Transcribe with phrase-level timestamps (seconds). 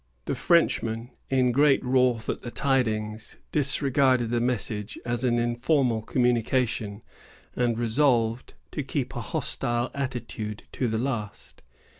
[0.25, 7.03] The Frenchman, in great wrath at the tidings, disregarded the message as an informal communication,
[7.55, 11.61] and resolved to keep a hostile attitude to the last.